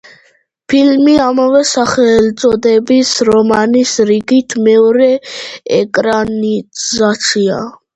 [0.71, 5.15] ფილმი ამავე სახელწოდების რომანის რიგით მეორე
[5.83, 7.67] ეკრანიზაციაა.